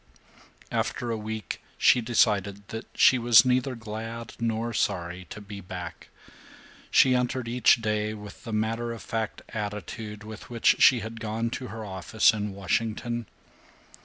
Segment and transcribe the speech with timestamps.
[0.71, 6.07] After a week she decided that she was neither glad nor sorry to be back.
[6.89, 11.51] She entered each day with the matter of fact attitude with which she had gone
[11.51, 13.27] to her office in Washington.